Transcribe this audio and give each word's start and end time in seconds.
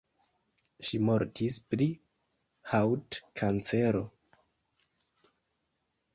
Ŝi 0.87 0.99
mortis 1.09 1.57
pri 1.73 1.87
haŭt-kancero. 2.73 4.03